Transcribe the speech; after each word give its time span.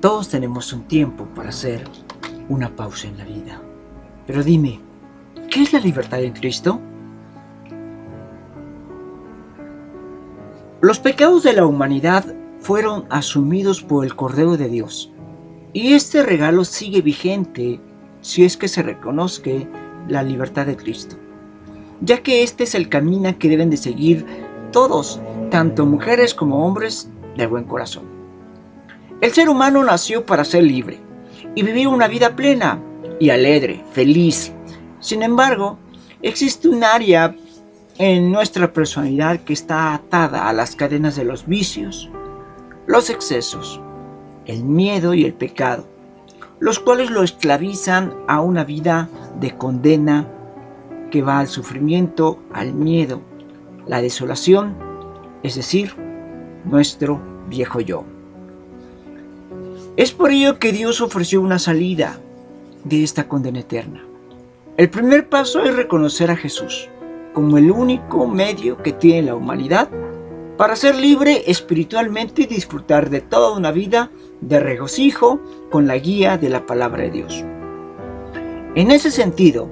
Todos 0.00 0.30
tenemos 0.30 0.72
un 0.72 0.84
tiempo 0.84 1.26
para 1.34 1.50
hacer 1.50 1.84
una 2.48 2.74
pausa 2.74 3.06
en 3.06 3.18
la 3.18 3.24
vida. 3.24 3.60
Pero 4.26 4.42
dime, 4.42 4.80
¿qué 5.50 5.60
es 5.60 5.74
la 5.74 5.78
libertad 5.78 6.22
en 6.22 6.32
Cristo? 6.32 6.80
Los 10.80 11.00
pecados 11.00 11.42
de 11.42 11.52
la 11.52 11.66
humanidad 11.66 12.24
fueron 12.60 13.04
asumidos 13.10 13.82
por 13.82 14.06
el 14.06 14.16
Cordero 14.16 14.56
de 14.56 14.70
Dios. 14.70 15.12
Y 15.74 15.92
este 15.92 16.22
regalo 16.22 16.64
sigue 16.64 17.02
vigente 17.02 17.78
si 18.22 18.44
es 18.44 18.56
que 18.56 18.68
se 18.68 18.82
reconozca 18.82 19.50
la 20.08 20.22
libertad 20.22 20.64
de 20.64 20.78
Cristo, 20.78 21.16
ya 22.00 22.22
que 22.22 22.42
este 22.42 22.64
es 22.64 22.74
el 22.74 22.88
camino 22.88 23.38
que 23.38 23.50
deben 23.50 23.68
de 23.68 23.76
seguir 23.76 24.24
todos, 24.72 25.20
tanto 25.50 25.84
mujeres 25.84 26.34
como 26.34 26.66
hombres 26.66 27.10
de 27.36 27.46
buen 27.46 27.64
corazón. 27.64 28.19
El 29.20 29.32
ser 29.32 29.50
humano 29.50 29.84
nació 29.84 30.24
para 30.24 30.44
ser 30.44 30.62
libre 30.62 30.98
y 31.54 31.62
vivir 31.62 31.88
una 31.88 32.08
vida 32.08 32.34
plena 32.36 32.80
y 33.18 33.28
alegre, 33.28 33.84
feliz. 33.92 34.50
Sin 34.98 35.22
embargo, 35.22 35.78
existe 36.22 36.70
un 36.70 36.84
área 36.84 37.36
en 37.98 38.32
nuestra 38.32 38.72
personalidad 38.72 39.40
que 39.40 39.52
está 39.52 39.92
atada 39.92 40.48
a 40.48 40.54
las 40.54 40.74
cadenas 40.74 41.16
de 41.16 41.24
los 41.24 41.46
vicios, 41.46 42.08
los 42.86 43.10
excesos, 43.10 43.78
el 44.46 44.64
miedo 44.64 45.12
y 45.12 45.26
el 45.26 45.34
pecado, 45.34 45.86
los 46.58 46.78
cuales 46.78 47.10
lo 47.10 47.22
esclavizan 47.22 48.14
a 48.26 48.40
una 48.40 48.64
vida 48.64 49.10
de 49.38 49.54
condena 49.54 50.28
que 51.10 51.20
va 51.20 51.40
al 51.40 51.48
sufrimiento, 51.48 52.38
al 52.54 52.72
miedo, 52.72 53.20
la 53.86 54.00
desolación, 54.00 54.76
es 55.42 55.56
decir, 55.56 55.94
nuestro 56.64 57.20
viejo 57.50 57.80
yo. 57.80 58.06
Es 59.96 60.12
por 60.12 60.30
ello 60.30 60.58
que 60.58 60.72
Dios 60.72 61.00
ofreció 61.00 61.40
una 61.40 61.58
salida 61.58 62.20
de 62.84 63.02
esta 63.02 63.28
condena 63.28 63.60
eterna. 63.60 64.04
El 64.76 64.88
primer 64.88 65.28
paso 65.28 65.64
es 65.64 65.74
reconocer 65.74 66.30
a 66.30 66.36
Jesús 66.36 66.88
como 67.34 67.58
el 67.58 67.70
único 67.70 68.26
medio 68.26 68.78
que 68.78 68.92
tiene 68.92 69.22
la 69.22 69.34
humanidad 69.34 69.88
para 70.56 70.76
ser 70.76 70.94
libre 70.94 71.44
espiritualmente 71.46 72.42
y 72.42 72.46
disfrutar 72.46 73.10
de 73.10 73.20
toda 73.20 73.56
una 73.56 73.72
vida 73.72 74.10
de 74.40 74.60
regocijo 74.60 75.40
con 75.70 75.86
la 75.86 75.98
guía 75.98 76.38
de 76.38 76.50
la 76.50 76.66
palabra 76.66 77.02
de 77.02 77.10
Dios. 77.10 77.44
En 78.74 78.90
ese 78.90 79.10
sentido, 79.10 79.68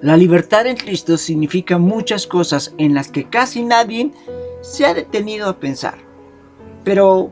la 0.00 0.16
libertad 0.16 0.66
en 0.66 0.76
Cristo 0.76 1.16
significa 1.16 1.78
muchas 1.78 2.26
cosas 2.26 2.74
en 2.78 2.94
las 2.94 3.08
que 3.08 3.24
casi 3.24 3.62
nadie 3.62 4.10
se 4.60 4.86
ha 4.86 4.94
detenido 4.94 5.48
a 5.48 5.58
pensar, 5.58 5.98
pero 6.84 7.30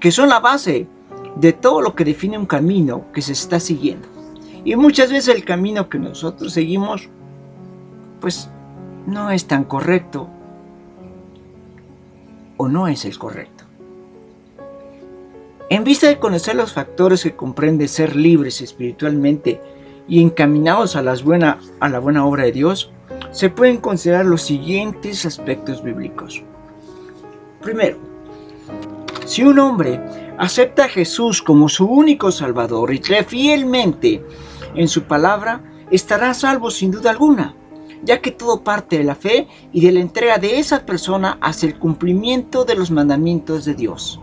que 0.00 0.10
son 0.10 0.28
la 0.28 0.40
base 0.40 0.86
de 1.36 1.52
todo 1.52 1.80
lo 1.80 1.94
que 1.94 2.04
define 2.04 2.38
un 2.38 2.46
camino 2.46 3.06
que 3.12 3.22
se 3.22 3.32
está 3.32 3.60
siguiendo. 3.60 4.08
Y 4.64 4.76
muchas 4.76 5.10
veces 5.10 5.34
el 5.34 5.44
camino 5.44 5.88
que 5.88 5.98
nosotros 5.98 6.52
seguimos 6.52 7.08
pues 8.20 8.48
no 9.06 9.30
es 9.30 9.46
tan 9.46 9.64
correcto 9.64 10.28
o 12.56 12.68
no 12.68 12.88
es 12.88 13.04
el 13.04 13.18
correcto. 13.18 13.64
En 15.68 15.84
vista 15.84 16.08
de 16.08 16.18
conocer 16.18 16.56
los 16.56 16.72
factores 16.72 17.22
que 17.22 17.36
comprende 17.36 17.88
ser 17.88 18.16
libres 18.16 18.60
espiritualmente 18.60 19.60
y 20.06 20.22
encaminados 20.22 20.96
a, 20.96 21.02
las 21.02 21.22
buena, 21.24 21.58
a 21.80 21.88
la 21.88 21.98
buena 21.98 22.24
obra 22.26 22.44
de 22.44 22.52
Dios, 22.52 22.92
se 23.30 23.50
pueden 23.50 23.78
considerar 23.78 24.24
los 24.24 24.42
siguientes 24.42 25.26
aspectos 25.26 25.82
bíblicos. 25.82 26.42
Primero, 27.60 27.98
si 29.24 29.42
un 29.42 29.58
hombre 29.58 30.00
acepta 30.38 30.84
a 30.84 30.88
Jesús 30.88 31.42
como 31.42 31.68
su 31.68 31.86
único 31.86 32.30
Salvador 32.30 32.92
y 32.92 33.00
cree 33.00 33.24
fielmente 33.24 34.24
en 34.74 34.88
su 34.88 35.04
palabra, 35.04 35.62
estará 35.90 36.34
salvo 36.34 36.70
sin 36.70 36.90
duda 36.90 37.10
alguna 37.10 37.56
ya 38.04 38.20
que 38.20 38.30
todo 38.30 38.62
parte 38.62 38.98
de 38.98 39.04
la 39.04 39.14
fe 39.14 39.48
y 39.72 39.80
de 39.80 39.92
la 39.92 40.00
entrega 40.00 40.38
de 40.38 40.58
esa 40.58 40.84
persona 40.84 41.38
hacia 41.40 41.68
el 41.68 41.78
cumplimiento 41.78 42.64
de 42.64 42.74
los 42.74 42.90
mandamientos 42.90 43.64
de 43.64 43.74
Dios. 43.74 44.20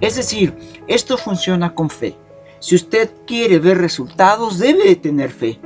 Es 0.00 0.16
decir, 0.16 0.54
esto 0.86 1.16
funciona 1.16 1.74
con 1.74 1.90
fe. 1.90 2.16
Si 2.60 2.74
usted 2.74 3.10
quiere 3.26 3.58
ver 3.58 3.78
resultados, 3.78 4.58
debe 4.58 4.84
de 4.84 4.96
tener 4.96 5.30
fe. 5.30 5.58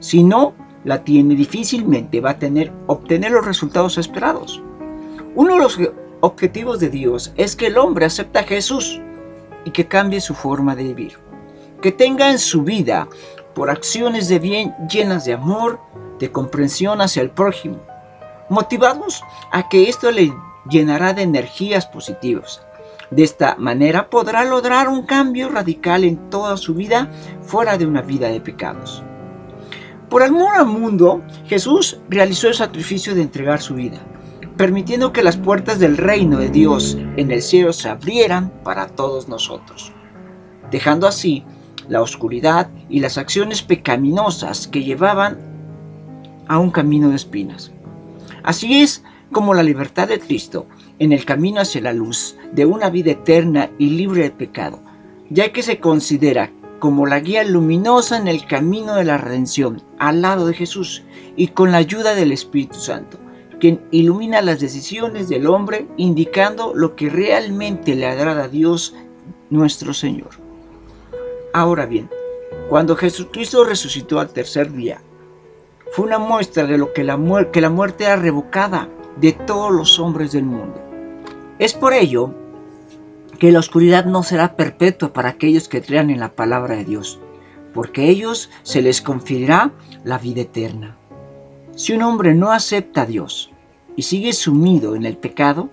Si 0.00 0.22
no, 0.22 0.54
la 0.84 1.04
tiene 1.04 1.34
difícilmente 1.34 2.20
va 2.20 2.30
a 2.30 2.38
tener, 2.38 2.72
obtener 2.86 3.32
los 3.32 3.44
resultados 3.44 3.98
esperados. 3.98 4.62
Uno 5.34 5.54
de 5.54 5.60
los 5.60 5.78
objetivos 6.20 6.80
de 6.80 6.90
Dios 6.90 7.32
es 7.36 7.56
que 7.56 7.66
el 7.66 7.78
hombre 7.78 8.06
acepte 8.06 8.38
a 8.38 8.44
Jesús 8.44 9.00
y 9.64 9.70
que 9.70 9.88
cambie 9.88 10.20
su 10.20 10.34
forma 10.34 10.74
de 10.74 10.84
vivir. 10.84 11.18
Que 11.82 11.92
tenga 11.92 12.30
en 12.30 12.38
su 12.38 12.62
vida, 12.62 13.08
por 13.54 13.70
acciones 13.70 14.28
de 14.28 14.38
bien 14.38 14.74
llenas 14.88 15.24
de 15.24 15.32
amor, 15.32 15.80
de 16.18 16.30
comprensión 16.30 17.00
hacia 17.00 17.22
el 17.22 17.30
prójimo, 17.30 17.80
motivados 18.48 19.22
a 19.50 19.68
que 19.68 19.88
esto 19.88 20.10
le 20.10 20.32
llenará 20.68 21.14
de 21.14 21.22
energías 21.22 21.86
positivas. 21.86 22.62
De 23.10 23.24
esta 23.24 23.56
manera 23.56 24.08
podrá 24.08 24.44
lograr 24.44 24.88
un 24.88 25.04
cambio 25.04 25.48
radical 25.48 26.04
en 26.04 26.30
toda 26.30 26.56
su 26.56 26.74
vida 26.74 27.10
fuera 27.42 27.76
de 27.76 27.86
una 27.86 28.02
vida 28.02 28.28
de 28.28 28.40
pecados. 28.40 29.02
Por 30.08 30.22
amor 30.22 30.54
al 30.56 30.66
mundo, 30.66 31.22
Jesús 31.46 31.98
realizó 32.08 32.48
el 32.48 32.54
sacrificio 32.54 33.14
de 33.14 33.22
entregar 33.22 33.60
su 33.60 33.74
vida, 33.74 33.98
permitiendo 34.60 35.14
que 35.14 35.22
las 35.22 35.38
puertas 35.38 35.78
del 35.78 35.96
reino 35.96 36.36
de 36.36 36.50
Dios 36.50 36.98
en 37.16 37.30
el 37.30 37.40
cielo 37.40 37.72
se 37.72 37.88
abrieran 37.88 38.52
para 38.62 38.88
todos 38.88 39.26
nosotros, 39.26 39.90
dejando 40.70 41.06
así 41.06 41.44
la 41.88 42.02
oscuridad 42.02 42.68
y 42.90 43.00
las 43.00 43.16
acciones 43.16 43.62
pecaminosas 43.62 44.68
que 44.68 44.84
llevaban 44.84 45.38
a 46.46 46.58
un 46.58 46.70
camino 46.72 47.08
de 47.08 47.16
espinas. 47.16 47.72
Así 48.42 48.82
es 48.82 49.02
como 49.32 49.54
la 49.54 49.62
libertad 49.62 50.08
de 50.08 50.20
Cristo 50.20 50.66
en 50.98 51.12
el 51.12 51.24
camino 51.24 51.62
hacia 51.62 51.80
la 51.80 51.94
luz 51.94 52.36
de 52.52 52.66
una 52.66 52.90
vida 52.90 53.12
eterna 53.12 53.70
y 53.78 53.88
libre 53.88 54.24
de 54.24 54.30
pecado, 54.30 54.82
ya 55.30 55.52
que 55.52 55.62
se 55.62 55.80
considera 55.80 56.50
como 56.80 57.06
la 57.06 57.20
guía 57.20 57.44
luminosa 57.44 58.18
en 58.18 58.28
el 58.28 58.44
camino 58.44 58.94
de 58.94 59.04
la 59.04 59.16
redención 59.16 59.82
al 59.98 60.20
lado 60.20 60.46
de 60.46 60.52
Jesús 60.52 61.02
y 61.34 61.48
con 61.48 61.72
la 61.72 61.78
ayuda 61.78 62.14
del 62.14 62.30
Espíritu 62.30 62.78
Santo, 62.78 63.18
quien 63.60 63.80
ilumina 63.92 64.42
las 64.42 64.58
decisiones 64.58 65.28
del 65.28 65.46
hombre 65.46 65.86
indicando 65.96 66.72
lo 66.74 66.96
que 66.96 67.08
realmente 67.08 67.94
le 67.94 68.06
agrada 68.06 68.44
a 68.44 68.48
Dios 68.48 68.96
nuestro 69.50 69.94
Señor. 69.94 70.30
Ahora 71.52 71.86
bien, 71.86 72.10
cuando 72.68 72.96
Jesucristo 72.96 73.64
resucitó 73.64 74.18
al 74.18 74.30
tercer 74.30 74.72
día, 74.72 75.02
fue 75.92 76.06
una 76.06 76.18
muestra 76.18 76.66
de 76.66 76.78
lo 76.78 76.92
que 76.92 77.04
la, 77.04 77.18
que 77.52 77.60
la 77.60 77.70
muerte 77.70 78.04
era 78.04 78.16
revocada 78.16 78.88
de 79.20 79.32
todos 79.32 79.72
los 79.72 79.98
hombres 79.98 80.32
del 80.32 80.44
mundo. 80.44 80.80
Es 81.58 81.74
por 81.74 81.92
ello 81.92 82.32
que 83.38 83.52
la 83.52 83.58
oscuridad 83.58 84.04
no 84.04 84.22
será 84.22 84.56
perpetua 84.56 85.12
para 85.12 85.30
aquellos 85.30 85.68
que 85.68 85.82
crean 85.82 86.10
en 86.10 86.20
la 86.20 86.32
palabra 86.32 86.76
de 86.76 86.84
Dios, 86.84 87.18
porque 87.74 88.02
a 88.02 88.04
ellos 88.04 88.50
se 88.62 88.82
les 88.82 89.02
conferirá 89.02 89.72
la 90.04 90.18
vida 90.18 90.42
eterna. 90.42 90.96
Si 91.74 91.92
un 91.92 92.02
hombre 92.02 92.34
no 92.34 92.52
acepta 92.52 93.02
a 93.02 93.06
Dios 93.06 93.49
y 94.00 94.02
sigue 94.02 94.32
sumido 94.32 94.96
en 94.96 95.04
el 95.04 95.18
pecado, 95.18 95.68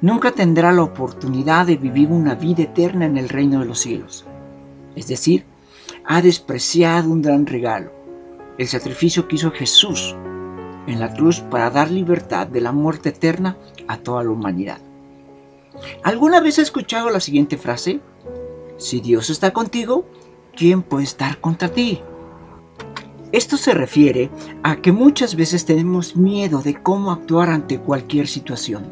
nunca 0.00 0.32
tendrá 0.32 0.72
la 0.72 0.82
oportunidad 0.82 1.64
de 1.64 1.76
vivir 1.76 2.08
una 2.10 2.34
vida 2.34 2.64
eterna 2.64 3.06
en 3.06 3.16
el 3.16 3.28
reino 3.28 3.60
de 3.60 3.66
los 3.66 3.78
cielos. 3.78 4.26
Es 4.96 5.06
decir, 5.06 5.44
ha 6.04 6.20
despreciado 6.20 7.08
un 7.08 7.22
gran 7.22 7.46
regalo, 7.46 7.92
el 8.58 8.66
sacrificio 8.66 9.28
que 9.28 9.36
hizo 9.36 9.52
Jesús 9.52 10.16
en 10.88 10.98
la 10.98 11.14
cruz 11.14 11.38
para 11.38 11.70
dar 11.70 11.88
libertad 11.88 12.48
de 12.48 12.62
la 12.62 12.72
muerte 12.72 13.10
eterna 13.10 13.56
a 13.86 13.98
toda 13.98 14.24
la 14.24 14.30
humanidad. 14.30 14.80
¿Alguna 16.02 16.40
vez 16.40 16.58
has 16.58 16.64
escuchado 16.64 17.10
la 17.10 17.20
siguiente 17.20 17.58
frase? 17.58 18.00
Si 18.76 18.98
Dios 18.98 19.30
está 19.30 19.52
contigo, 19.52 20.04
¿quién 20.56 20.82
puede 20.82 21.04
estar 21.04 21.40
contra 21.40 21.68
ti? 21.68 22.00
Esto 23.32 23.56
se 23.56 23.74
refiere 23.74 24.30
a 24.62 24.76
que 24.76 24.92
muchas 24.92 25.34
veces 25.34 25.64
tenemos 25.64 26.16
miedo 26.16 26.62
de 26.62 26.74
cómo 26.82 27.10
actuar 27.10 27.50
ante 27.50 27.78
cualquier 27.78 28.26
situación, 28.26 28.84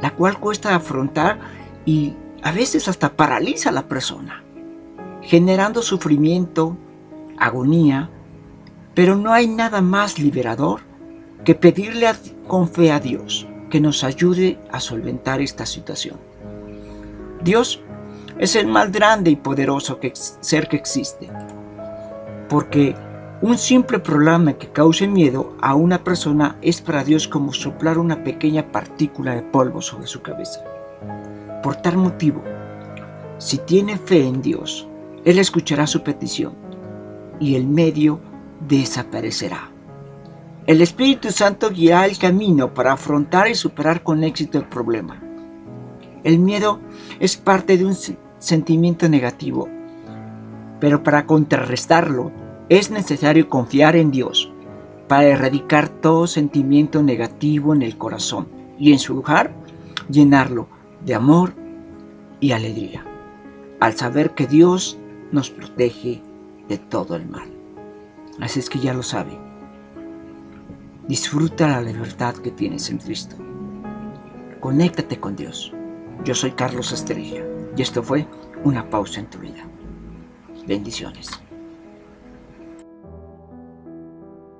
la 0.00 0.14
cual 0.14 0.38
cuesta 0.38 0.74
afrontar 0.74 1.38
y 1.84 2.14
a 2.42 2.52
veces 2.52 2.88
hasta 2.88 3.16
paraliza 3.16 3.68
a 3.68 3.72
la 3.72 3.86
persona, 3.86 4.42
generando 5.22 5.82
sufrimiento, 5.82 6.76
agonía 7.38 8.10
pero 8.94 9.16
no 9.16 9.32
hay 9.32 9.46
nada 9.46 9.80
más 9.80 10.18
liberador 10.18 10.80
que 11.44 11.54
pedirle 11.54 12.08
con 12.46 12.68
fe 12.68 12.92
a 12.92 13.00
Dios 13.00 13.46
que 13.70 13.80
nos 13.80 14.04
ayude 14.04 14.58
a 14.72 14.80
solventar 14.80 15.40
esta 15.40 15.64
situación. 15.64 16.18
Dios 17.42 17.80
es 18.38 18.56
el 18.56 18.66
más 18.66 18.90
grande 18.90 19.30
y 19.30 19.36
poderoso 19.36 19.98
ser 20.40 20.68
que 20.68 20.76
existe, 20.76 21.30
porque 22.48 22.94
un 23.42 23.56
simple 23.56 23.98
problema 23.98 24.52
que 24.52 24.68
cause 24.68 25.06
miedo 25.08 25.56
a 25.62 25.74
una 25.74 26.04
persona 26.04 26.58
es 26.60 26.82
para 26.82 27.04
Dios 27.04 27.26
como 27.26 27.54
soplar 27.54 27.96
una 27.96 28.22
pequeña 28.22 28.70
partícula 28.70 29.34
de 29.34 29.42
polvo 29.42 29.80
sobre 29.80 30.06
su 30.06 30.20
cabeza. 30.20 30.60
Por 31.62 31.76
tal 31.76 31.96
motivo, 31.96 32.42
Si 33.38 33.56
tiene 33.56 33.96
fe 33.96 34.26
en 34.26 34.42
Dios, 34.42 34.86
Él 35.24 35.38
escuchará 35.38 35.86
su 35.86 36.02
petición 36.02 36.52
y 37.38 37.54
el 37.54 37.66
medio 37.66 38.20
desaparecerá. 38.68 39.70
El 40.66 40.82
Espíritu 40.82 41.30
Santo 41.32 41.70
guiará 41.70 42.04
el 42.04 42.18
camino 42.18 42.74
para 42.74 42.92
afrontar 42.92 43.48
y 43.48 43.54
superar 43.54 44.02
con 44.02 44.24
éxito 44.24 44.58
el 44.58 44.66
problema. 44.66 45.22
El 46.22 46.38
miedo 46.38 46.80
es 47.18 47.38
parte 47.38 47.78
de 47.78 47.86
un 47.86 47.96
sentimiento 48.38 49.08
negativo, 49.08 49.66
pero 50.78 51.02
para 51.02 51.24
contrarrestarlo 51.24 52.30
es 52.70 52.92
necesario 52.92 53.48
confiar 53.48 53.96
en 53.96 54.12
Dios 54.12 54.50
para 55.08 55.26
erradicar 55.26 55.88
todo 55.88 56.28
sentimiento 56.28 57.02
negativo 57.02 57.74
en 57.74 57.82
el 57.82 57.98
corazón 57.98 58.46
y 58.78 58.92
en 58.92 59.00
su 59.00 59.12
lugar 59.12 59.52
llenarlo 60.08 60.68
de 61.04 61.16
amor 61.16 61.52
y 62.38 62.52
alegría, 62.52 63.04
al 63.80 63.94
saber 63.94 64.30
que 64.34 64.46
Dios 64.46 64.98
nos 65.32 65.50
protege 65.50 66.22
de 66.68 66.78
todo 66.78 67.16
el 67.16 67.28
mal. 67.28 67.50
Así 68.40 68.60
es 68.60 68.70
que 68.70 68.78
ya 68.78 68.94
lo 68.94 69.02
sabe. 69.02 69.36
Disfruta 71.08 71.66
la 71.66 71.82
libertad 71.82 72.36
que 72.36 72.52
tienes 72.52 72.88
en 72.88 72.98
Cristo. 72.98 73.34
Conéctate 74.60 75.18
con 75.18 75.34
Dios. 75.34 75.72
Yo 76.24 76.36
soy 76.36 76.52
Carlos 76.52 76.92
Estrella 76.92 77.44
y 77.76 77.82
esto 77.82 78.00
fue 78.00 78.28
una 78.62 78.88
pausa 78.88 79.18
en 79.18 79.26
tu 79.26 79.38
vida. 79.38 79.64
Bendiciones. 80.68 81.30